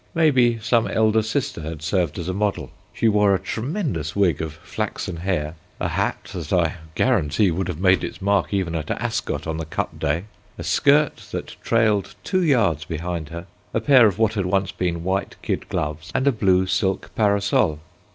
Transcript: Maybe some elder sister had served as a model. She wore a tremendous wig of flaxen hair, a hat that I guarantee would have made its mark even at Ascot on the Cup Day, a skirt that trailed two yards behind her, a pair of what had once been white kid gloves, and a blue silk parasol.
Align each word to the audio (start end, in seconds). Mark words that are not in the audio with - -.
Maybe 0.15 0.57
some 0.57 0.87
elder 0.87 1.21
sister 1.21 1.61
had 1.61 1.83
served 1.83 2.17
as 2.17 2.27
a 2.27 2.33
model. 2.33 2.71
She 2.91 3.07
wore 3.07 3.35
a 3.35 3.39
tremendous 3.39 4.15
wig 4.15 4.41
of 4.41 4.53
flaxen 4.53 5.17
hair, 5.17 5.53
a 5.79 5.89
hat 5.89 6.31
that 6.33 6.51
I 6.51 6.77
guarantee 6.95 7.51
would 7.51 7.67
have 7.67 7.79
made 7.79 8.03
its 8.03 8.19
mark 8.19 8.51
even 8.51 8.73
at 8.73 8.89
Ascot 8.89 9.45
on 9.45 9.57
the 9.57 9.65
Cup 9.65 9.99
Day, 9.99 10.23
a 10.57 10.63
skirt 10.63 11.17
that 11.29 11.55
trailed 11.61 12.15
two 12.23 12.41
yards 12.43 12.83
behind 12.83 13.29
her, 13.29 13.45
a 13.75 13.79
pair 13.79 14.07
of 14.07 14.17
what 14.17 14.33
had 14.33 14.47
once 14.47 14.71
been 14.71 15.03
white 15.03 15.35
kid 15.43 15.69
gloves, 15.69 16.11
and 16.15 16.25
a 16.25 16.31
blue 16.31 16.65
silk 16.65 17.11
parasol. 17.13 17.79